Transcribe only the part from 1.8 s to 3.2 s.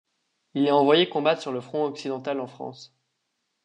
occidental en France.